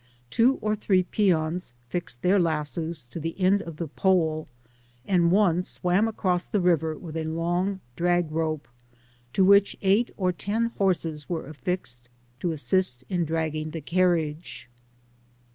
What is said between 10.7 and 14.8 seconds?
horses were affixed, to asrfst in dragging the carriage.